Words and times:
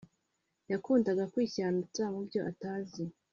yakundaga 0.71 1.23
kwishyanutsa 1.33 2.03
mubyo 2.13 2.39
atazi 2.51 3.03